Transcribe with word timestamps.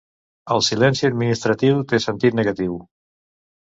El 0.55 0.63
silenci 0.67 1.05
administratiu 1.11 1.87
té 1.93 2.03
sentit 2.09 2.43
negatiu. 2.43 2.85